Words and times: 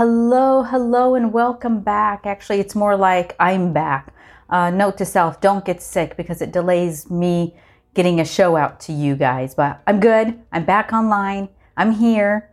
Hello, 0.00 0.62
hello, 0.62 1.14
and 1.14 1.30
welcome 1.30 1.80
back. 1.80 2.24
Actually, 2.24 2.58
it's 2.58 2.74
more 2.74 2.96
like 2.96 3.36
I'm 3.38 3.74
back. 3.74 4.14
Uh, 4.48 4.70
note 4.70 4.96
to 4.96 5.04
self 5.04 5.42
don't 5.42 5.62
get 5.62 5.82
sick 5.82 6.16
because 6.16 6.40
it 6.40 6.52
delays 6.52 7.10
me 7.10 7.54
getting 7.92 8.18
a 8.18 8.24
show 8.24 8.56
out 8.56 8.80
to 8.80 8.94
you 8.94 9.14
guys. 9.14 9.54
But 9.54 9.82
I'm 9.86 10.00
good. 10.00 10.40
I'm 10.52 10.64
back 10.64 10.94
online. 10.94 11.50
I'm 11.76 11.92
here. 11.92 12.50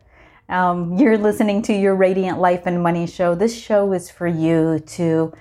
Um, 0.49 0.97
you're 0.97 1.17
listening 1.17 1.61
to 1.61 1.73
your 1.73 1.95
Radiant 1.95 2.37
Life 2.37 2.63
and 2.65 2.83
Money 2.83 3.07
show. 3.07 3.33
This 3.33 3.57
show 3.57 3.93
is 3.93 4.09
for 4.09 4.27
you 4.27 4.79
to 4.79 5.33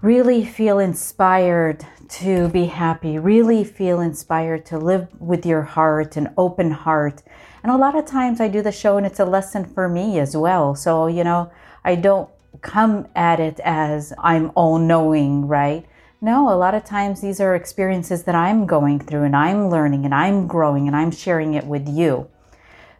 really 0.00 0.46
feel 0.46 0.78
inspired 0.78 1.84
to 2.08 2.48
be 2.48 2.64
happy, 2.64 3.18
really 3.18 3.64
feel 3.64 4.00
inspired 4.00 4.64
to 4.64 4.78
live 4.78 5.08
with 5.20 5.44
your 5.44 5.60
heart, 5.60 6.16
an 6.16 6.32
open 6.38 6.70
heart, 6.70 7.22
and 7.68 7.76
a 7.76 7.78
lot 7.78 7.94
of 7.94 8.06
times 8.06 8.40
I 8.40 8.48
do 8.48 8.62
the 8.62 8.72
show 8.72 8.96
and 8.96 9.04
it's 9.04 9.20
a 9.20 9.26
lesson 9.26 9.66
for 9.66 9.90
me 9.90 10.18
as 10.18 10.34
well. 10.34 10.74
So, 10.74 11.06
you 11.06 11.22
know, 11.22 11.52
I 11.84 11.96
don't 11.96 12.30
come 12.62 13.06
at 13.14 13.40
it 13.40 13.60
as 13.62 14.14
I'm 14.18 14.52
all 14.54 14.78
knowing, 14.78 15.46
right? 15.46 15.84
No, 16.22 16.48
a 16.48 16.56
lot 16.56 16.72
of 16.72 16.86
times 16.86 17.20
these 17.20 17.42
are 17.42 17.54
experiences 17.54 18.22
that 18.22 18.34
I'm 18.34 18.64
going 18.64 19.00
through 19.00 19.24
and 19.24 19.36
I'm 19.36 19.68
learning 19.68 20.06
and 20.06 20.14
I'm 20.14 20.46
growing 20.46 20.86
and 20.86 20.96
I'm 20.96 21.10
sharing 21.10 21.52
it 21.52 21.66
with 21.66 21.86
you. 21.86 22.30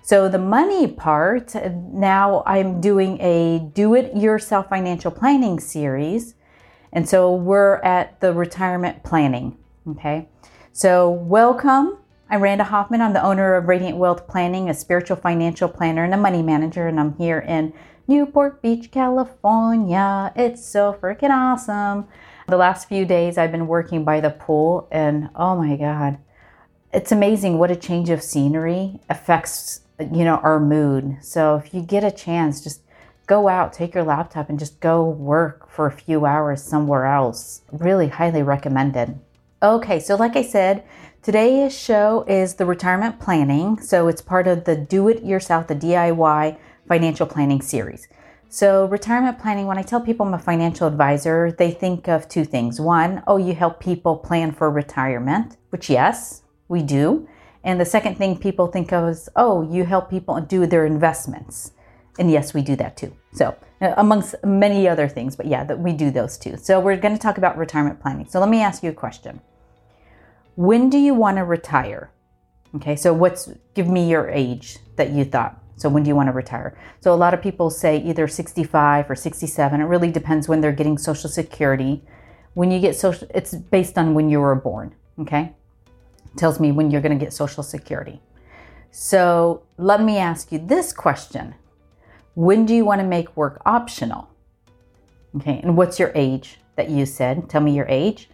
So, 0.03 0.29
the 0.29 0.39
money 0.39 0.87
part, 0.87 1.55
now 1.75 2.43
I'm 2.45 2.79
doing 2.79 3.19
a 3.23 3.71
do 3.73 3.95
it 3.95 4.15
yourself 4.15 4.69
financial 4.69 5.11
planning 5.11 5.61
series. 5.61 6.35
And 6.93 7.09
so 7.09 7.35
we're 7.35 7.77
at 7.77 8.21
the 8.21 8.35
retirement 8.35 9.03
planning. 9.03 9.57
Okay. 9.89 10.29
So, 10.75 11.09
welcome. 11.09 12.01
I'm 12.31 12.43
Randa 12.43 12.65
Hoffman. 12.65 13.01
I'm 13.01 13.15
the 13.15 13.25
owner 13.25 13.55
of 13.55 13.69
Radiant 13.69 13.97
Wealth 13.97 14.29
Planning, 14.29 14.69
a 14.69 14.75
spiritual 14.75 15.17
financial 15.17 15.67
planner 15.67 16.05
and 16.05 16.13
a 16.13 16.19
money 16.19 16.43
manager, 16.43 16.87
and 16.87 17.01
I'm 17.01 17.17
here 17.17 17.39
in 17.39 17.73
Newport 18.07 18.61
Beach, 18.61 18.91
California. 18.91 20.31
It's 20.37 20.63
so 20.63 20.93
freaking 20.93 21.31
awesome. 21.31 22.07
The 22.47 22.59
last 22.59 22.87
few 22.87 23.07
days 23.07 23.39
I've 23.39 23.51
been 23.51 23.67
working 23.67 24.05
by 24.05 24.21
the 24.21 24.29
pool, 24.29 24.89
and 24.91 25.31
oh 25.35 25.57
my 25.57 25.77
God, 25.77 26.19
it's 26.93 27.13
amazing 27.13 27.57
what 27.57 27.71
a 27.71 27.77
change 27.77 28.11
of 28.11 28.23
scenery 28.23 29.01
affects 29.09 29.81
you 29.99 30.23
know 30.23 30.37
our 30.43 30.61
mood. 30.61 31.17
So 31.23 31.57
if 31.57 31.73
you 31.73 31.81
get 31.81 32.05
a 32.05 32.11
chance, 32.11 32.63
just 32.63 32.83
go 33.27 33.49
out, 33.49 33.73
take 33.73 33.95
your 33.95 34.05
laptop, 34.05 34.51
and 34.51 34.59
just 34.59 34.81
go 34.81 35.03
work 35.03 35.71
for 35.71 35.87
a 35.87 35.93
few 35.93 36.27
hours 36.27 36.63
somewhere 36.63 37.07
else. 37.07 37.63
Really 37.73 38.09
highly 38.09 38.43
recommended. 38.43 39.19
Okay, 39.63 39.99
so 40.01 40.15
like 40.17 40.37
I 40.37 40.43
said, 40.43 40.85
Today's 41.21 41.77
show 41.77 42.25
is 42.29 42.55
the 42.55 42.65
retirement 42.65 43.21
planning. 43.21 43.81
So 43.83 44.09
it's 44.09 44.23
part 44.23 44.47
of 44.47 44.65
the 44.65 44.77
Do 44.77 45.09
It 45.09 45.25
Yourself, 45.25 45.67
the 45.67 45.75
DIY 45.75 46.57
financial 46.87 47.27
planning 47.27 47.61
series. 47.61 48.09
So, 48.49 48.87
retirement 48.87 49.39
planning, 49.39 49.67
when 49.67 49.77
I 49.77 49.83
tell 49.83 50.01
people 50.01 50.27
I'm 50.27 50.33
a 50.33 50.39
financial 50.39 50.87
advisor, 50.87 51.53
they 51.53 51.71
think 51.71 52.09
of 52.09 52.31
two 52.31 52.47
things. 52.47 52.81
One, 52.81 53.23
oh, 53.27 53.37
you 53.37 53.55
help 53.55 53.79
people 53.79 54.17
plan 54.17 54.53
for 54.53 54.71
retirement, 54.71 55.59
which, 55.69 55.91
yes, 55.91 56.45
we 56.69 56.81
do. 56.81 57.29
And 57.63 57.79
the 57.79 57.85
second 57.85 58.17
thing 58.17 58.39
people 58.39 58.69
think 58.69 58.91
of 58.91 59.07
is, 59.07 59.29
oh, 59.37 59.71
you 59.71 59.85
help 59.85 60.09
people 60.09 60.41
do 60.41 60.65
their 60.65 60.87
investments. 60.87 61.73
And 62.19 62.31
yes, 62.31 62.55
we 62.55 62.63
do 62.63 62.75
that 62.77 62.97
too. 62.97 63.15
So, 63.35 63.55
uh, 63.83 63.93
amongst 63.99 64.35
many 64.43 64.89
other 64.89 65.09
things, 65.09 65.37
but 65.37 65.45
yeah, 65.45 65.65
that 65.65 65.79
we 65.79 65.93
do 65.93 66.11
those 66.11 66.39
too. 66.39 66.57
So, 66.57 66.81
we're 66.81 66.97
going 66.97 67.15
to 67.15 67.21
talk 67.21 67.37
about 67.37 67.59
retirement 67.59 68.01
planning. 68.01 68.27
So, 68.31 68.41
let 68.41 68.49
me 68.49 68.63
ask 68.63 68.83
you 68.83 68.89
a 68.89 68.95
question. 68.95 69.43
When 70.59 70.91
do 70.91 70.99
you 70.99 71.15
want 71.15 71.37
to 71.37 71.45
retire? 71.45 72.11
Okay, 72.75 72.97
so 72.97 73.13
what's 73.13 73.49
give 73.75 73.87
me 73.87 74.11
your 74.11 74.29
age 74.29 74.81
that 74.97 75.11
you 75.11 75.25
thought. 75.25 75.63
So 75.77 75.89
when 75.89 76.03
do 76.03 76.09
you 76.09 76.17
want 76.17 76.27
to 76.27 76.33
retire? 76.33 76.77
So 76.99 77.15
a 77.15 77.23
lot 77.25 77.33
of 77.33 77.41
people 77.41 77.71
say 77.71 78.03
either 78.03 78.27
65 78.27 79.09
or 79.09 79.15
67. 79.15 79.81
It 79.81 79.85
really 79.85 80.11
depends 80.11 80.49
when 80.49 80.61
they're 80.61 80.73
getting 80.73 80.99
social 80.99 81.31
security. 81.31 82.03
When 82.55 82.73
you 82.73 82.81
get 82.81 82.97
social 82.97 83.29
it's 83.33 83.55
based 83.55 83.97
on 83.97 84.15
when 84.15 84.29
you 84.29 84.41
were 84.41 84.57
born, 84.57 84.97
okay? 85.21 85.55
Tells 86.37 86.59
me 86.59 86.73
when 86.73 86.91
you're 86.91 87.03
going 87.03 87.17
to 87.17 87.25
get 87.25 87.33
social 87.33 87.63
security. 87.63 88.21
So 88.91 89.63
let 89.77 90.03
me 90.03 90.19
ask 90.19 90.51
you 90.51 90.59
this 90.59 90.93
question. 90.93 91.55
When 92.35 92.67
do 92.67 92.75
you 92.75 92.85
want 92.85 93.01
to 93.01 93.07
make 93.07 93.37
work 93.37 93.63
optional? 93.65 94.29
Okay, 95.37 95.61
and 95.63 95.77
what's 95.77 96.01
your 96.01 96.11
age 96.17 96.59
that 96.75 96.91
you 96.91 97.07
said? 97.07 97.49
Tell 97.49 97.61
me 97.61 97.77
your 97.77 97.87
age 97.89 98.29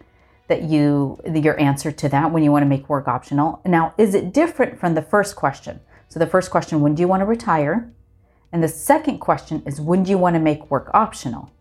that 0.47 0.63
you 0.63 1.19
your 1.25 1.59
answer 1.59 1.91
to 1.91 2.09
that 2.09 2.31
when 2.31 2.43
you 2.43 2.51
want 2.51 2.63
to 2.63 2.69
make 2.69 2.87
work 2.87 3.07
optional. 3.07 3.61
Now, 3.65 3.93
is 3.97 4.13
it 4.13 4.33
different 4.33 4.79
from 4.79 4.93
the 4.93 5.01
first 5.01 5.35
question? 5.35 5.79
So 6.07 6.19
the 6.19 6.27
first 6.27 6.51
question, 6.51 6.81
when 6.81 6.95
do 6.95 7.01
you 7.01 7.07
want 7.07 7.21
to 7.21 7.25
retire? 7.25 7.91
And 8.51 8.63
the 8.63 8.67
second 8.67 9.19
question 9.19 9.63
is 9.65 9.81
when 9.81 10.03
do 10.03 10.11
you 10.11 10.17
want 10.17 10.35
to 10.35 10.39
make 10.39 10.69
work 10.69 10.89
optional? 10.93 11.51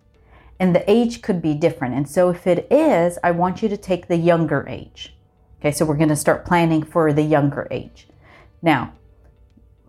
And 0.61 0.75
the 0.75 0.89
age 0.89 1.23
could 1.23 1.43
be 1.43 1.55
different. 1.55 1.95
And 1.95 2.09
so 2.09 2.31
if 2.31 2.47
it 2.47 2.67
is, 2.71 3.19
I 3.25 3.33
want 3.33 3.63
you 3.63 3.69
to 3.69 3.77
take 3.77 4.07
the 4.07 4.17
younger 4.17 4.67
age. 4.69 5.17
Okay, 5.59 5.73
so 5.73 5.85
we're 5.85 5.97
going 5.97 6.11
to 6.11 6.17
start 6.17 6.45
planning 6.45 6.83
for 6.83 7.13
the 7.13 7.23
younger 7.23 7.67
age. 7.71 8.07
Now, 8.63 8.93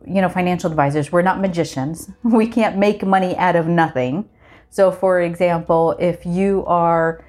you 0.07 0.21
know, 0.21 0.29
financial 0.29 0.69
advisors, 0.69 1.11
we're 1.11 1.21
not 1.21 1.39
magicians. 1.39 2.09
We 2.23 2.47
can't 2.47 2.77
make 2.77 3.05
money 3.05 3.35
out 3.37 3.55
of 3.55 3.67
nothing. 3.67 4.29
So, 4.69 4.91
for 4.91 5.21
example, 5.21 5.95
if 5.99 6.25
you 6.25 6.65
are 6.65 7.23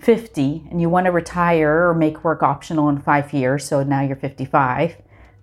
50 0.00 0.68
and 0.70 0.80
you 0.80 0.88
want 0.88 1.06
to 1.06 1.12
retire 1.12 1.88
or 1.88 1.94
make 1.94 2.24
work 2.24 2.42
optional 2.42 2.88
in 2.88 3.00
five 3.00 3.32
years, 3.32 3.64
so 3.64 3.82
now 3.82 4.00
you're 4.00 4.16
55, 4.16 4.96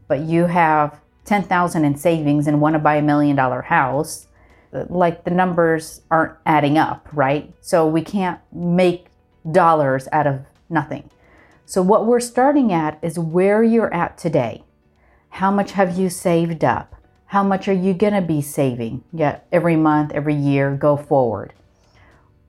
but 0.07 0.19
you 0.21 0.45
have 0.45 0.99
10,000 1.25 1.85
in 1.85 1.95
savings 1.95 2.47
and 2.47 2.59
want 2.59 2.73
to 2.73 2.79
buy 2.79 2.95
a 2.95 3.01
million 3.01 3.35
dollar 3.35 3.61
house, 3.61 4.27
like 4.71 5.23
the 5.23 5.31
numbers 5.31 6.01
aren't 6.09 6.35
adding 6.45 6.77
up, 6.77 7.07
right? 7.13 7.53
So 7.61 7.87
we 7.87 8.01
can't 8.01 8.39
make 8.51 9.07
dollars 9.51 10.07
out 10.11 10.27
of 10.27 10.41
nothing. 10.69 11.09
So 11.65 11.81
what 11.81 12.07
we're 12.07 12.19
starting 12.19 12.73
at 12.73 12.97
is 13.03 13.19
where 13.19 13.61
you're 13.61 13.93
at 13.93 14.17
today. 14.17 14.63
How 15.29 15.51
much 15.51 15.73
have 15.73 15.97
you 15.97 16.09
saved 16.09 16.63
up? 16.63 16.95
How 17.27 17.43
much 17.43 17.67
are 17.67 17.73
you 17.73 17.93
going 17.93 18.13
to 18.13 18.21
be 18.21 18.41
saving 18.41 19.03
yeah, 19.13 19.41
every 19.51 19.75
month, 19.75 20.11
every 20.13 20.33
year, 20.33 20.75
go 20.75 20.97
forward? 20.97 21.53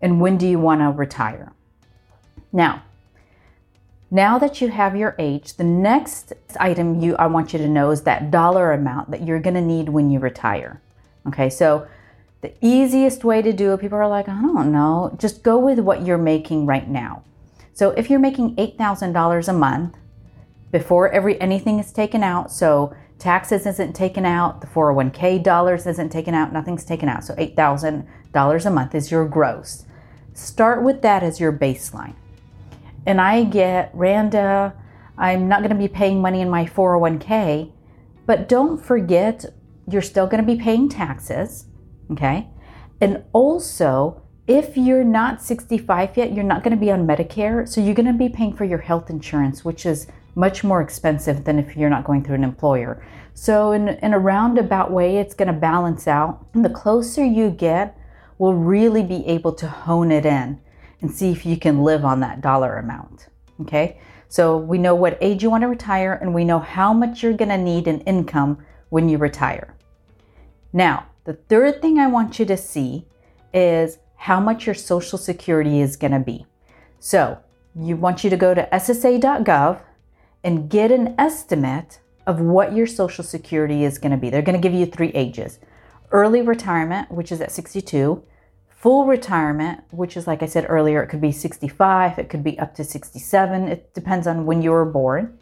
And 0.01 0.23
when 0.23 0.39
do 0.39 0.47
you 0.47 0.59
want 0.59 0.81
to 0.81 0.89
retire? 0.89 1.53
Now, 2.53 2.83
now 4.11 4.39
that 4.39 4.61
you 4.61 4.69
have 4.69 4.97
your 4.97 5.15
age, 5.19 5.55
the 5.55 5.65
next 5.65 6.33
item 6.59 7.01
you 7.01 7.15
I 7.17 7.27
want 7.27 7.53
you 7.53 7.61
to 7.61 7.69
know 7.69 7.91
is 7.91 8.03
that 8.03 8.31
dollar 8.31 8.73
amount 8.73 9.13
that 9.13 9.25
you're 9.25 9.39
going 9.39 9.55
to 9.55 9.61
need 9.61 9.89
when 9.89 10.11
you 10.11 10.19
retire. 10.19 10.81
Okay? 11.29 11.49
So 11.49 11.87
the 12.41 12.53
easiest 12.61 13.23
way 13.23 13.41
to 13.41 13.53
do 13.53 13.73
it, 13.73 13.81
people 13.81 13.99
are 13.99 14.09
like, 14.09 14.29
I 14.29 14.41
don't 14.41 14.73
know, 14.73 15.15
just 15.19 15.43
go 15.45 15.59
with 15.59 15.79
what 15.79 16.05
you're 16.05 16.19
making 16.19 16.67
right 16.67 16.89
now. 16.89 17.23
So 17.73 17.91
if 17.91 18.11
you're 18.11 18.19
making 18.19 18.57
$8,000 18.57 19.49
a 19.49 19.53
month 19.53 19.97
before 20.73 21.09
every 21.11 21.41
anything 21.41 21.79
is 21.79 21.93
taken 21.93 22.25
out, 22.25 22.51
so 22.51 22.95
taxes 23.21 23.65
isn't 23.65 23.93
taken 23.93 24.27
out, 24.27 24.61
the 24.61 24.67
401k 24.67 25.43
dollars 25.43 25.87
isn't 25.87 26.11
taken 26.11 26.35
out, 26.35 26.53
nothing's 26.53 26.85
taken 26.85 27.09
out. 27.09 27.23
So 27.25 27.35
$8,000 27.35 28.67
a 28.67 28.71
month 28.71 28.95
is 28.95 29.11
your 29.13 29.27
gross. 29.27 29.85
Start 30.35 30.83
with 30.83 31.03
that 31.03 31.23
as 31.23 31.39
your 31.39 31.53
baseline 31.53 32.17
and 33.07 33.21
I 33.21 33.45
get 33.45 33.91
Randa, 33.95 34.75
I'm 35.17 35.49
not 35.49 35.61
going 35.61 35.71
to 35.71 35.77
be 35.77 35.89
paying 35.89 36.21
money 36.21 36.41
in 36.41 36.49
my 36.49 36.65
401k, 36.65 37.73
but 38.27 38.49
don't 38.49 38.83
forget 38.83 39.45
you're 39.89 40.03
still 40.03 40.27
going 40.27 40.45
to 40.45 40.47
be 40.47 40.61
paying 40.61 40.89
taxes, 40.89 41.67
okay? 42.13 42.49
And 43.01 43.25
also, 43.33 44.23
if 44.47 44.77
you're 44.77 45.05
not 45.05 45.43
65 45.43 46.17
yet, 46.17 46.33
you're 46.33 46.45
not 46.45 46.63
going 46.63 46.77
to 46.77 46.81
be 46.81 46.91
on 46.91 47.07
Medicare, 47.07 47.69
so 47.69 47.81
you're 47.81 47.95
going 47.95 48.07
to 48.07 48.13
be 48.13 48.29
paying 48.29 48.55
for 48.55 48.65
your 48.65 48.79
health 48.79 49.11
insurance, 49.11 49.65
which 49.65 49.87
is 49.87 50.07
much 50.35 50.63
more 50.63 50.81
expensive 50.81 51.45
than 51.45 51.59
if 51.59 51.77
you're 51.77 51.91
not 51.91 52.05
going 52.05 52.23
through 52.23 52.37
an 52.37 52.45
employer. 52.45 53.05
So, 53.35 53.73
in, 53.73 53.89
in 53.89 54.13
a 54.13 54.19
roundabout 54.19 54.91
way, 54.91 55.17
it's 55.17 55.35
going 55.35 55.53
to 55.53 55.59
balance 55.59 56.07
out. 56.07 56.47
And 56.53 56.65
the 56.65 56.71
closer 56.71 57.25
you 57.25 57.51
get, 57.51 57.97
we'll 58.39 58.55
really 58.55 59.03
be 59.03 59.27
able 59.27 59.53
to 59.55 59.69
hone 59.69 60.11
it 60.13 60.27
in 60.27 60.61
and 61.01 61.11
see 61.11 61.31
if 61.31 61.47
you 61.47 61.57
can 61.57 61.83
live 61.83 62.05
on 62.05 62.21
that 62.21 62.41
dollar 62.41 62.77
amount. 62.77 63.29
Okay, 63.63 63.99
so 64.29 64.57
we 64.57 64.79
know 64.79 64.95
what 64.95 65.19
age 65.21 65.43
you 65.43 65.51
want 65.51 65.63
to 65.63 65.69
retire 65.69 66.15
and 66.15 66.35
we 66.35 66.45
know 66.45 66.59
how 66.59 66.93
much 66.93 67.23
you're 67.23 67.35
going 67.35 67.51
to 67.51 67.59
need 67.59 67.87
in 67.87 68.01
income 68.03 68.65
when 68.89 69.09
you 69.09 69.19
retire. 69.19 69.75
Now, 70.73 71.07
the 71.25 71.35
third 71.35 71.83
thing 71.83 71.99
I 71.99 72.07
want 72.07 72.39
you 72.39 72.45
to 72.47 72.57
see 72.57 73.07
is 73.53 73.99
how 74.17 74.41
much 74.41 74.67
your 74.67 74.75
Social 74.75 75.19
Security 75.19 75.81
is 75.81 75.97
going 75.97 76.13
to 76.13 76.21
be. 76.21 76.47
So, 76.99 77.39
you 77.75 77.97
want 77.97 78.25
you 78.25 78.31
to 78.31 78.37
go 78.37 78.55
to 78.55 78.69
ssa.gov 78.73 79.81
and 80.43 80.71
get 80.71 80.91
an 80.91 81.15
estimate 81.19 82.01
of 82.27 82.41
what 82.41 82.75
your 82.75 82.87
Social 82.87 83.25
Security 83.25 83.85
is 83.85 83.99
going 83.99 84.13
to 84.13 84.17
be. 84.17 84.31
They're 84.31 84.43
going 84.43 84.61
to 84.61 84.69
give 84.69 84.79
you 84.79 84.87
three 84.87 85.11
ages 85.11 85.59
early 86.13 86.43
retirement, 86.43 87.11
which 87.11 87.31
is 87.31 87.41
at 87.41 87.53
62, 87.53 88.23
full 88.81 89.05
retirement, 89.05 89.85
which 89.91 90.17
is 90.17 90.27
like 90.27 90.43
I 90.43 90.47
said 90.47 90.65
earlier, 90.67 91.03
it 91.03 91.09
could 91.09 91.21
be 91.21 91.33
65, 91.33 92.19
it 92.19 92.31
could 92.31 92.43
be 92.43 92.59
up 92.59 92.75
to 92.77 92.85
67. 92.85 93.69
It 93.69 93.93
depends 93.93 94.27
on 94.27 94.47
when 94.47 94.63
you 94.63 94.71
were 94.71 94.87
born. 94.87 95.39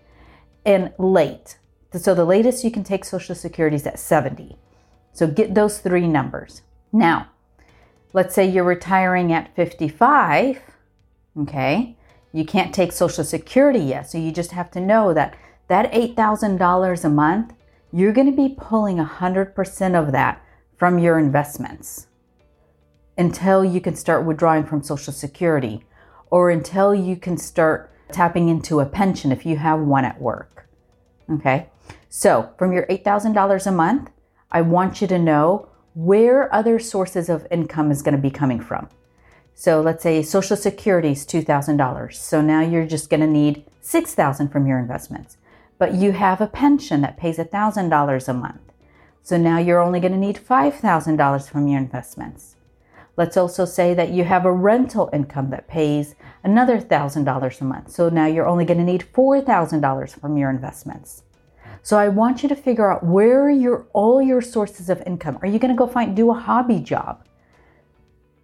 And 0.67 0.93
late. 0.99 1.57
So 1.95 2.15
the 2.15 2.25
latest 2.25 2.65
you 2.65 2.73
can 2.73 2.83
take 2.83 3.05
Social 3.05 3.37
Security 3.37 3.77
is 3.77 3.87
at 3.87 3.99
70. 3.99 4.57
So 5.13 5.29
get 5.29 5.55
those 5.55 5.79
three 5.79 6.09
numbers. 6.09 6.63
Now, 6.93 7.29
let's 8.13 8.35
say 8.35 8.47
you're 8.47 8.65
retiring 8.65 9.33
at 9.33 9.55
55, 9.55 10.61
okay? 11.43 11.97
You 12.33 12.45
can't 12.45 12.75
take 12.75 12.91
Social 12.93 13.25
Security 13.25 13.79
yet, 13.79 14.11
so 14.11 14.19
you 14.19 14.33
just 14.33 14.51
have 14.51 14.71
to 14.73 14.81
know 14.81 15.15
that 15.15 15.37
that 15.69 15.93
$8,000 15.93 17.05
a 17.05 17.09
month, 17.09 17.55
you're 17.93 18.13
going 18.13 18.31
to 18.31 18.37
be 18.37 18.57
pulling 18.59 18.99
100% 18.99 19.95
of 19.95 20.13
that 20.13 20.45
from 20.77 20.99
your 20.99 21.19
investments 21.19 22.08
until 23.19 23.65
you 23.65 23.81
can 23.81 23.97
start 23.97 24.25
withdrawing 24.25 24.65
from 24.65 24.83
Social 24.83 25.13
Security 25.13 25.85
or 26.31 26.51
until 26.51 26.95
you 26.95 27.17
can 27.17 27.37
start 27.37 27.91
tapping 28.13 28.49
into 28.49 28.81
a 28.81 28.87
pension 28.87 29.33
if 29.33 29.45
you 29.45 29.57
have 29.57 29.81
one 29.81 30.05
at 30.05 30.21
work. 30.21 30.67
Okay, 31.31 31.69
so 32.09 32.51
from 32.57 32.73
your 32.73 32.87
$8,000 32.87 33.67
a 33.67 33.73
month, 33.73 34.11
I 34.51 34.63
want 34.63 35.03
you 35.03 35.07
to 35.09 35.19
know 35.19 35.69
where 35.95 36.53
other 36.55 36.79
sources 36.79 37.29
of 37.29 37.47
income 37.51 37.91
is 37.91 38.03
going 38.03 38.15
to 38.15 38.23
be 38.23 38.31
coming 38.31 38.61
from. 38.61 38.89
So 39.55 39.81
let's 39.81 40.05
say 40.05 40.23
Social 40.23 40.57
Security 40.57 41.11
is 41.11 41.27
$2,000. 41.27 42.15
So 42.15 42.41
now 42.41 42.61
you're 42.61 42.87
just 42.87 43.11
going 43.11 43.21
to 43.21 43.27
need 43.27 43.65
$6,000 43.83 44.53
from 44.53 44.67
your 44.67 44.79
investments. 44.79 45.37
But 45.77 45.95
you 45.95 46.13
have 46.13 46.41
a 46.41 46.47
pension 46.47 47.01
that 47.01 47.17
pays 47.17 47.39
$1,000 47.39 48.29
a 48.29 48.33
month. 48.33 48.61
So 49.23 49.37
now 49.37 49.59
you're 49.59 49.83
only 49.83 50.01
going 50.01 50.13
to 50.13 50.19
need 50.19 50.37
$5,000 50.37 51.51
from 51.51 51.67
your 51.67 51.79
investments. 51.81 52.55
Let's 53.19 53.37
also 53.37 53.65
say 53.65 53.95
that 53.95 54.11
you 54.11 54.23
have 54.23 54.45
a 54.45 54.53
rental 54.53 55.11
income 55.13 55.51
that 55.51 55.67
pays 55.67 56.15
another 56.45 56.79
$1,000 56.79 57.61
a 57.61 57.65
month. 57.65 57.91
So 57.91 58.09
now 58.09 58.27
you're 58.27 58.47
only 58.47 58.65
going 58.65 58.79
to 58.79 58.85
need 58.85 59.07
$4,000 59.13 60.21
from 60.21 60.37
your 60.37 60.51
investments. 60.51 61.25
So 61.83 61.99
I 61.99 62.11
want 62.11 62.45
you 62.45 62.49
to 62.49 62.55
figure 62.55 62.93
out 62.93 63.05
where 63.05 63.51
your 63.51 63.89
all 63.93 64.23
your 64.23 64.41
sources 64.41 64.89
of 64.89 65.03
income. 65.05 65.37
Are 65.43 65.49
you 65.49 65.59
going 65.59 65.73
to 65.73 65.77
go 65.77 65.89
find 65.89 66.15
do 66.15 66.31
a 66.31 66.35
hobby 66.35 66.79
job? 66.79 67.27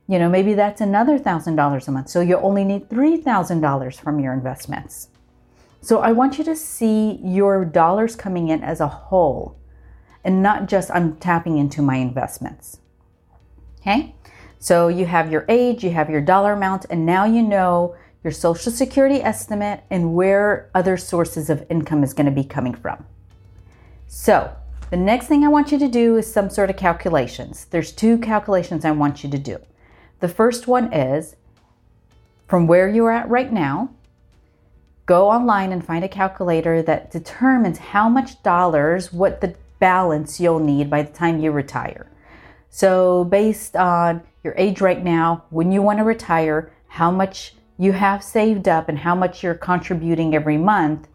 You 0.09 0.19
know, 0.19 0.29
maybe 0.29 0.55
that's 0.55 0.81
another 0.81 1.21
$1,000 1.21 1.89
a 1.89 1.91
month. 1.93 2.09
So 2.09 2.21
you 2.21 2.37
only 2.39 2.65
need 2.65 2.89
$3,000 2.89 4.01
from 4.01 4.19
your 4.19 4.33
investments. 4.33 5.09
So 5.83 6.01
I 6.01 6.11
want 6.11 6.37
you 6.37 6.43
to 6.45 6.57
see 6.57 7.21
your 7.23 7.65
dollars 7.65 8.17
coming 8.17 8.49
in 8.49 8.65
as 8.65 8.81
a 8.81 8.89
whole 8.89 9.57
and 10.25 10.43
not 10.43 10.67
just 10.67 10.91
I'm 10.91 11.15
tapping 11.19 11.59
into 11.59 11.81
my 11.81 11.97
investments. 11.99 12.81
Okay? 13.81 14.17
So 14.65 14.89
you 14.89 15.05
have 15.05 15.31
your 15.31 15.45
age, 15.51 15.85
you 15.85 15.91
have 15.91 16.09
your 16.09 16.23
dollar 16.23 16.55
amount, 16.55 16.87
and 16.89 17.05
now 17.05 17.27
you 17.27 17.43
know 17.43 17.95
your 18.23 18.31
social 18.31 18.73
security 18.73 19.17
estimate 19.17 19.85
and 19.91 20.15
where 20.15 20.71
other 20.75 20.97
sources 20.97 21.51
of 21.51 21.67
income 21.69 22.03
is 22.03 22.15
going 22.15 22.25
to 22.25 22.33
be 22.33 22.45
coming 22.45 22.73
from. 22.73 23.05
So, 24.07 24.57
the 24.89 24.97
next 24.97 25.27
thing 25.27 25.45
I 25.45 25.49
want 25.49 25.71
you 25.71 25.79
to 25.79 25.87
do 25.87 26.17
is 26.17 26.33
some 26.33 26.49
sort 26.49 26.71
of 26.71 26.79
calculations. 26.79 27.67
There's 27.67 27.93
two 27.93 28.17
calculations 28.17 28.87
I 28.87 28.93
want 28.93 29.23
you 29.23 29.29
to 29.29 29.39
do. 29.39 29.59
The 30.21 30.31
first 30.31 30.67
one 30.67 30.91
is 30.95 31.37
from 32.49 32.67
where 32.67 32.89
you're 32.89 33.13
at 33.13 33.29
right 33.29 33.53
now, 33.53 33.91
go 35.05 35.29
online 35.29 35.73
and 35.73 35.85
find 35.85 36.07
a 36.07 36.09
calculator 36.09 36.81
that 36.81 37.11
determines 37.11 37.77
how 37.77 38.09
much 38.09 38.43
dollars, 38.43 39.13
what 39.13 39.43
the 39.43 39.57
balance 39.79 40.41
you'll 40.41 40.59
need 40.59 40.89
by 40.89 41.03
the 41.03 41.13
time 41.13 41.39
you 41.39 41.51
retire. 41.51 42.07
So, 42.77 43.23
based 43.23 43.77
on 43.77 44.25
your 44.43 44.53
age 44.57 44.81
right 44.81 45.01
now, 45.01 45.45
when 45.51 45.71
you 45.71 45.81
want 45.81 46.01
to 46.01 46.05
retire, 46.05 46.73
how 46.89 47.09
much 47.09 47.55
you 47.79 47.93
have 47.93 48.21
saved 48.21 48.67
up, 48.67 48.89
and 48.89 48.99
how 48.99 49.15
much 49.15 49.45
you're 49.45 49.55
contributing 49.55 50.35
every 50.35 50.59
month, 50.59 51.07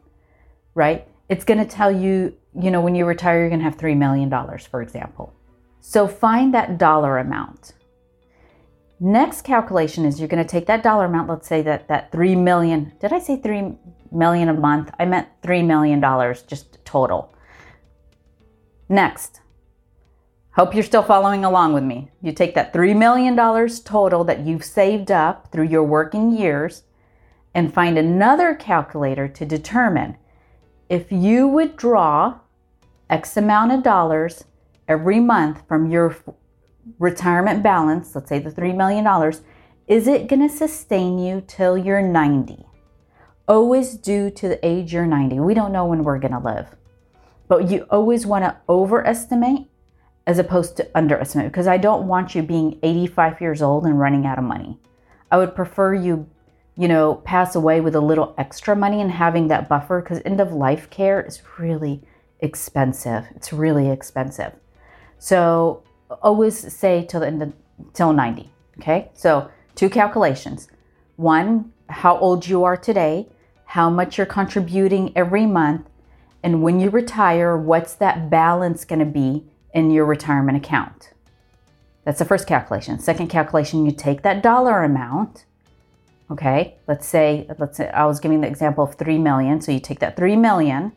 right? 0.74 1.06
It's 1.28 1.44
going 1.44 1.58
to 1.60 1.66
tell 1.66 1.92
you, 1.92 2.34
you 2.58 2.72
know, 2.72 2.80
when 2.80 2.96
you 2.96 3.04
retire, 3.04 3.40
you're 3.42 3.50
going 3.50 3.60
to 3.60 3.66
have 3.66 3.76
$3 3.76 3.98
million, 3.98 4.30
for 4.72 4.82
example. 4.82 5.34
So, 5.82 6.08
find 6.08 6.54
that 6.54 6.78
dollar 6.78 7.18
amount. 7.18 7.74
Next 9.02 9.42
calculation 9.42 10.06
is 10.06 10.18
you're 10.18 10.30
going 10.30 10.42
to 10.42 10.50
take 10.50 10.68
that 10.68 10.82
dollar 10.82 11.08
amount, 11.08 11.28
let's 11.28 11.50
say 11.50 11.62
that 11.64 11.90
that 11.90 12.10
3 12.14 12.36
million. 12.38 12.94
Did 13.02 13.12
I 13.12 13.20
say 13.20 13.36
3 13.36 13.74
million 14.14 14.48
a 14.48 14.54
month? 14.54 14.92
I 14.98 15.04
meant 15.04 15.28
3 15.44 15.64
million 15.64 16.00
dollars 16.00 16.42
just 16.44 16.86
total. 16.86 17.34
Next, 18.88 19.42
hope 20.60 20.74
you're 20.74 20.84
still 20.84 21.02
following 21.02 21.46
along 21.46 21.72
with 21.72 21.86
me. 21.86 22.12
You 22.22 22.34
take 22.34 22.54
that 22.56 22.74
$3 22.74 22.94
million 22.94 23.34
total 23.86 24.26
that 24.26 24.46
you've 24.46 24.66
saved 24.66 25.10
up 25.10 25.50
through 25.54 25.68
your 25.70 25.86
working 25.86 26.38
years 26.38 26.84
and 27.54 27.74
find 27.74 27.98
another 27.98 28.56
calculator 28.56 29.30
to 29.30 29.46
determine 29.46 30.18
if 30.90 31.14
you 31.14 31.48
withdraw 31.48 32.40
X 33.10 33.38
amount 33.38 33.72
of 33.72 33.84
dollars 33.84 34.44
every 34.86 35.22
month 35.22 35.66
from 35.66 35.90
your 35.90 36.18
retirement 37.00 37.64
balance, 37.64 38.14
let's 38.14 38.28
say 38.28 38.40
the 38.40 38.52
$3 38.52 38.76
million, 38.76 39.08
is 39.88 40.08
it 40.08 40.28
going 40.28 40.46
to 40.46 40.54
sustain 40.54 41.18
you 41.18 41.42
till 41.48 41.78
you're 41.78 42.02
90? 42.02 42.66
Always 43.48 43.94
due 43.94 44.30
to 44.32 44.50
the 44.50 44.68
age 44.68 44.92
you're 44.92 45.06
90. 45.06 45.40
We 45.40 45.54
don't 45.54 45.72
know 45.72 45.86
when 45.86 46.04
we're 46.04 46.20
going 46.20 46.34
to 46.34 46.40
live. 46.40 46.76
But 47.48 47.72
you 47.72 47.88
always 47.90 48.26
want 48.26 48.44
to 48.44 48.58
overestimate 48.68 49.70
as 50.30 50.38
opposed 50.38 50.78
to 50.78 50.88
underestimate 50.94 51.48
because 51.48 51.66
I 51.66 51.78
don't 51.78 52.08
want 52.08 52.36
you 52.36 52.44
being 52.44 52.78
85 52.84 53.42
years 53.42 53.64
old 53.64 53.88
and 53.88 54.00
running 54.00 54.28
out 54.28 54.38
of 54.38 54.44
money. 54.44 54.78
I 55.32 55.38
would 55.40 55.56
prefer 55.56 55.96
you, 55.96 56.30
you 56.78 56.88
know, 56.88 57.16
pass 57.16 57.56
away 57.56 57.82
with 57.82 57.96
a 57.96 58.00
little 58.00 58.36
extra 58.38 58.76
money 58.76 59.02
and 59.02 59.10
having 59.10 59.48
that 59.48 59.68
buffer 59.68 60.02
because 60.02 60.22
end 60.26 60.40
of 60.40 60.54
life 60.54 60.88
care 60.92 61.20
is 61.20 61.42
really 61.58 62.04
expensive. 62.42 63.26
It's 63.36 63.52
really 63.52 63.90
expensive. 63.90 64.54
So 65.18 65.82
always 66.22 66.72
say 66.72 67.08
till 67.10 67.22
the 67.22 67.28
end 67.28 67.42
of, 67.42 67.54
till 67.94 68.14
90. 68.14 68.52
Okay. 68.78 69.10
So 69.16 69.50
two 69.74 69.90
calculations. 69.90 70.68
One, 71.16 71.74
how 71.90 72.20
old 72.20 72.48
you 72.48 72.66
are 72.66 72.78
today, 72.78 73.30
how 73.66 73.90
much 73.90 74.20
you're 74.20 74.28
contributing 74.28 75.12
every 75.16 75.48
month, 75.48 75.90
and 76.44 76.62
when 76.62 76.80
you 76.80 76.92
retire, 76.92 77.58
what's 77.58 77.96
that 77.96 78.30
balance 78.30 78.86
going 78.86 79.00
to 79.00 79.06
be 79.06 79.46
in 79.74 79.92
your 79.92 80.06
retirement 80.06 80.58
account? 80.58 81.12
That's 82.04 82.20
the 82.20 82.26
first 82.26 82.48
calculation. 82.48 83.00
Second 83.00 83.28
calculation, 83.28 83.86
you 83.86 83.92
take 83.92 84.22
that 84.24 84.42
dollar 84.42 84.84
amount. 84.84 85.46
Okay, 86.32 86.76
let's 86.88 87.08
say 87.08 87.48
let's 87.58 87.78
say 87.78 87.90
I 87.90 88.06
was 88.06 88.20
giving 88.20 88.42
the 88.42 88.48
example 88.48 88.84
of 88.84 88.96
3 88.96 89.18
million, 89.18 89.62
so 89.62 89.72
you 89.72 89.80
take 89.80 90.00
that 90.00 90.16
3 90.16 90.36
million 90.36 90.92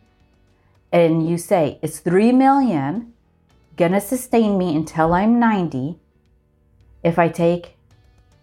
and 0.93 1.29
you 1.29 1.39
say 1.39 1.79
it's 1.83 1.99
3 2.01 2.33
million 2.33 3.15
to 3.77 4.01
sustain 4.01 4.59
me 4.59 4.77
until 4.77 5.13
I'm 5.13 5.41
90 5.41 5.99
if 7.03 7.19
I 7.19 7.29
take 7.29 7.77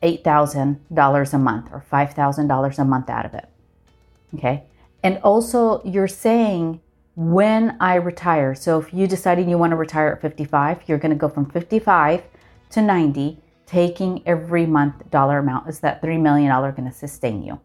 $8,000 0.04 1.34
a 1.34 1.38
month 1.38 1.70
or 1.72 1.86
$5,000 1.92 2.80
a 2.80 2.86
month 2.86 3.10
out 3.10 3.26
of 3.26 3.34
it. 3.34 3.48
Okay? 4.36 4.64
And 5.02 5.18
also 5.20 5.82
you're 5.86 6.10
saying 6.10 6.82
when 7.20 7.76
I 7.82 7.96
retire. 7.96 8.56
So 8.56 8.80
if 8.80 8.94
you 8.94 9.06
decided 9.06 9.50
you 9.50 9.58
want 9.58 9.72
to 9.72 9.76
retire 9.76 10.14
at 10.14 10.22
55, 10.22 10.84
you're 10.88 10.98
going 10.98 11.12
to 11.12 11.18
go 11.18 11.28
from 11.28 11.50
55 11.50 12.24
to 12.70 12.82
90, 12.82 13.38
taking 13.66 14.24
every 14.26 14.66
month 14.66 15.12
dollar 15.12 15.40
amount. 15.40 15.68
Is 15.68 15.82
that 15.82 16.02
$3 16.02 16.18
million 16.22 16.50
going 16.50 16.86
to 16.86 16.94
sustain 16.94 17.44
you? 17.44 17.60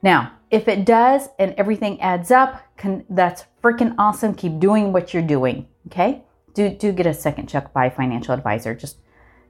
Now, 0.00 0.32
if 0.50 0.66
it 0.66 0.86
does 0.86 1.28
and 1.38 1.54
everything 1.58 2.00
adds 2.00 2.30
up, 2.30 2.62
can, 2.78 3.04
that's 3.10 3.44
freaking 3.62 3.94
awesome. 3.98 4.34
Keep 4.34 4.60
doing 4.60 4.94
what 4.94 5.12
you're 5.12 5.22
doing. 5.22 5.68
Okay? 5.88 6.24
Do, 6.54 6.70
do 6.70 6.92
get 6.92 7.06
a 7.06 7.12
second 7.12 7.50
check 7.50 7.74
by 7.74 7.84
a 7.84 7.90
financial 7.90 8.32
advisor. 8.32 8.74
Just 8.74 8.96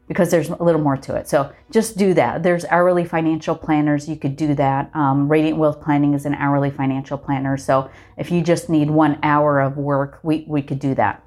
because 0.08 0.30
there's 0.30 0.48
a 0.48 0.62
little 0.62 0.80
more 0.80 0.96
to 0.96 1.16
it. 1.16 1.28
So 1.28 1.52
just 1.70 1.96
do 1.96 2.14
that. 2.14 2.42
There's 2.42 2.64
hourly 2.66 3.04
financial 3.04 3.56
planners. 3.56 4.08
You 4.08 4.16
could 4.16 4.36
do 4.36 4.54
that. 4.54 4.94
Um, 4.94 5.28
Radiant 5.28 5.58
Wealth 5.58 5.80
Planning 5.80 6.14
is 6.14 6.26
an 6.26 6.34
hourly 6.34 6.70
financial 6.70 7.18
planner. 7.18 7.56
So 7.56 7.90
if 8.16 8.30
you 8.30 8.42
just 8.42 8.68
need 8.68 8.88
one 8.88 9.18
hour 9.22 9.60
of 9.60 9.76
work, 9.76 10.20
we, 10.22 10.44
we 10.46 10.62
could 10.62 10.78
do 10.78 10.94
that. 10.94 11.25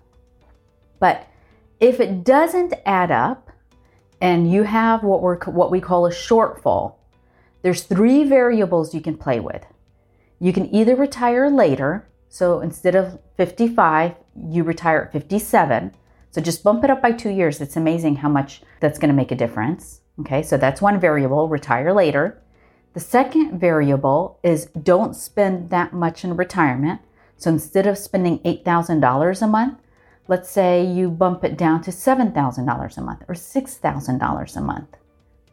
But 0.99 1.27
if 1.79 1.99
it 1.99 2.23
doesn't 2.23 2.73
add 2.85 3.11
up 3.11 3.49
and 4.21 4.51
you 4.51 4.63
have 4.63 5.03
what 5.03 5.21
we're 5.21 5.39
what 5.45 5.71
we 5.71 5.79
call 5.79 6.05
a 6.05 6.11
shortfall, 6.11 6.95
there's 7.61 7.83
three 7.83 8.23
variables 8.23 8.93
you 8.93 9.01
can 9.01 9.17
play 9.17 9.39
with. 9.39 9.65
You 10.39 10.53
can 10.53 10.73
either 10.73 10.95
retire 10.95 11.49
later, 11.49 12.07
so 12.29 12.59
instead 12.61 12.95
of 12.95 13.19
55, 13.37 14.15
you 14.49 14.63
retire 14.63 15.03
at 15.03 15.11
57 15.11 15.93
so 16.31 16.41
just 16.41 16.63
bump 16.63 16.83
it 16.83 16.89
up 16.89 17.01
by 17.01 17.11
two 17.11 17.29
years. 17.29 17.61
It's 17.61 17.77
amazing 17.77 18.17
how 18.17 18.29
much 18.29 18.61
that's 18.79 18.99
going 18.99 19.09
to 19.09 19.15
make 19.15 19.31
a 19.31 19.35
difference. 19.35 20.01
Okay, 20.19 20.43
so 20.43 20.57
that's 20.57 20.81
one 20.81 20.99
variable, 20.99 21.47
retire 21.47 21.93
later. 21.93 22.41
The 22.93 22.99
second 22.99 23.59
variable 23.59 24.39
is 24.43 24.65
don't 24.65 25.15
spend 25.15 25.69
that 25.69 25.93
much 25.93 26.23
in 26.23 26.35
retirement. 26.35 27.01
So 27.37 27.49
instead 27.49 27.87
of 27.87 27.97
spending 27.97 28.39
$8,000 28.39 29.41
a 29.41 29.47
month, 29.47 29.79
let's 30.27 30.49
say 30.49 30.83
you 30.85 31.09
bump 31.09 31.43
it 31.43 31.57
down 31.57 31.81
to 31.83 31.91
$7,000 31.91 32.97
a 32.97 33.01
month 33.01 33.23
or 33.27 33.35
$6,000 33.35 34.55
a 34.55 34.61
month. 34.61 34.97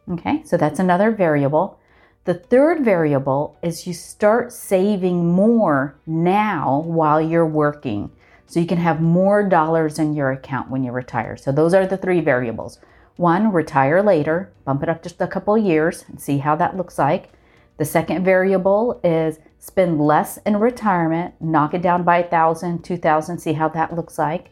Okay, 0.09 0.41
so 0.43 0.57
that's 0.57 0.79
another 0.79 1.11
variable. 1.11 1.79
The 2.25 2.33
third 2.33 2.83
variable 2.83 3.57
is 3.63 3.87
you 3.87 3.93
start 3.93 4.51
saving 4.51 5.31
more 5.31 5.97
now 6.05 6.81
while 6.85 7.21
you're 7.21 7.47
working. 7.47 8.11
So 8.47 8.59
you 8.59 8.65
can 8.65 8.79
have 8.79 9.01
more 9.01 9.47
dollars 9.47 9.99
in 9.99 10.15
your 10.15 10.31
account 10.31 10.71
when 10.71 10.83
you 10.83 10.91
retire. 10.91 11.37
So 11.37 11.51
those 11.51 11.73
are 11.73 11.85
the 11.85 11.97
three 11.97 12.21
variables. 12.21 12.79
One, 13.17 13.51
retire 13.51 14.01
later, 14.01 14.51
bump 14.63 14.83
it 14.83 14.89
up 14.89 15.03
just 15.03 15.21
a 15.21 15.27
couple 15.27 15.57
years 15.57 16.05
and 16.07 16.19
see 16.19 16.37
how 16.39 16.55
that 16.55 16.77
looks 16.77 16.97
like. 16.97 17.31
The 17.77 17.85
second 17.85 18.23
variable 18.23 18.99
is 19.03 19.39
spend 19.59 19.99
less 19.99 20.37
in 20.37 20.57
retirement, 20.57 21.35
knock 21.39 21.73
it 21.73 21.81
down 21.81 22.03
by 22.03 22.17
a 22.19 22.29
thousand, 22.29 22.83
two 22.83 22.97
thousand, 22.97 23.39
see 23.39 23.53
how 23.53 23.69
that 23.69 23.95
looks 23.95 24.17
like. 24.17 24.51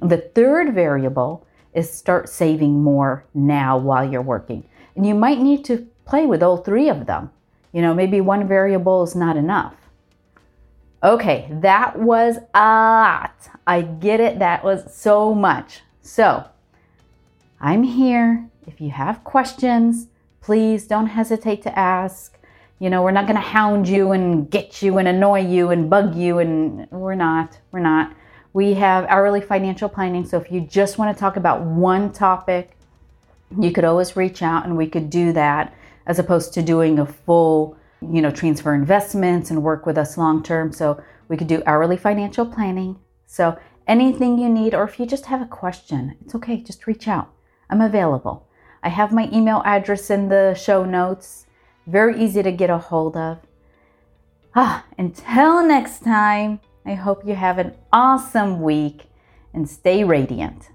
The 0.00 0.18
third 0.18 0.74
variable 0.74 1.46
is 1.72 1.90
start 1.90 2.28
saving 2.28 2.82
more 2.82 3.24
now 3.32 3.78
while 3.78 4.08
you're 4.08 4.22
working. 4.22 4.68
And 4.96 5.06
you 5.06 5.14
might 5.14 5.38
need 5.38 5.64
to 5.66 5.86
play 6.04 6.26
with 6.26 6.42
all 6.42 6.58
three 6.58 6.88
of 6.88 7.06
them. 7.06 7.30
You 7.72 7.80
know, 7.80 7.94
maybe 7.94 8.20
one 8.20 8.48
variable 8.48 9.02
is 9.04 9.14
not 9.14 9.36
enough. 9.36 9.74
Okay, 11.02 11.48
that 11.50 11.98
was 11.98 12.36
a 12.52 12.58
lot. 12.58 13.34
I 13.66 13.80
get 13.80 14.20
it. 14.20 14.38
That 14.38 14.62
was 14.62 14.94
so 14.94 15.34
much. 15.34 15.80
So, 16.02 16.44
I'm 17.58 17.84
here. 17.84 18.50
If 18.66 18.82
you 18.82 18.90
have 18.90 19.24
questions, 19.24 20.08
please 20.42 20.86
don't 20.86 21.06
hesitate 21.06 21.62
to 21.62 21.78
ask. 21.78 22.38
You 22.78 22.90
know, 22.90 23.02
we're 23.02 23.12
not 23.12 23.24
going 23.26 23.40
to 23.40 23.48
hound 23.48 23.88
you 23.88 24.12
and 24.12 24.50
get 24.50 24.82
you 24.82 24.98
and 24.98 25.08
annoy 25.08 25.40
you 25.40 25.70
and 25.70 25.88
bug 25.88 26.14
you, 26.14 26.38
and 26.38 26.90
we're 26.90 27.14
not. 27.14 27.58
We're 27.72 27.80
not. 27.80 28.14
We 28.52 28.74
have 28.74 29.06
hourly 29.06 29.40
financial 29.40 29.88
planning. 29.88 30.26
So 30.26 30.38
if 30.38 30.52
you 30.52 30.60
just 30.60 30.98
want 30.98 31.16
to 31.16 31.18
talk 31.18 31.36
about 31.36 31.62
one 31.62 32.12
topic, 32.12 32.76
you 33.58 33.72
could 33.72 33.84
always 33.84 34.16
reach 34.16 34.42
out 34.42 34.64
and 34.64 34.76
we 34.76 34.86
could 34.86 35.08
do 35.08 35.32
that 35.32 35.74
as 36.06 36.18
opposed 36.18 36.52
to 36.54 36.62
doing 36.62 36.98
a 36.98 37.06
full 37.06 37.76
you 38.02 38.22
know, 38.22 38.30
transfer 38.30 38.74
investments 38.74 39.50
and 39.50 39.62
work 39.62 39.86
with 39.86 39.98
us 39.98 40.16
long 40.16 40.42
term. 40.42 40.72
So 40.72 41.02
we 41.28 41.36
could 41.36 41.46
do 41.46 41.62
hourly 41.66 41.96
financial 41.96 42.46
planning. 42.46 42.98
So 43.26 43.58
anything 43.86 44.38
you 44.38 44.48
need, 44.48 44.74
or 44.74 44.84
if 44.84 44.98
you 44.98 45.06
just 45.06 45.26
have 45.26 45.42
a 45.42 45.46
question, 45.46 46.16
it's 46.20 46.34
okay, 46.34 46.60
just 46.62 46.86
reach 46.86 47.06
out. 47.08 47.32
I'm 47.68 47.80
available. 47.80 48.48
I 48.82 48.88
have 48.88 49.12
my 49.12 49.28
email 49.32 49.62
address 49.64 50.10
in 50.10 50.28
the 50.28 50.54
show 50.54 50.84
notes. 50.84 51.46
Very 51.86 52.22
easy 52.22 52.42
to 52.42 52.52
get 52.52 52.70
a 52.70 52.78
hold 52.78 53.16
of. 53.16 53.38
Ah, 54.54 54.84
until 54.98 55.64
next 55.64 56.02
time, 56.02 56.60
I 56.84 56.94
hope 56.94 57.26
you 57.26 57.34
have 57.34 57.58
an 57.58 57.74
awesome 57.92 58.62
week 58.62 59.06
and 59.54 59.68
stay 59.68 60.02
radiant. 60.02 60.70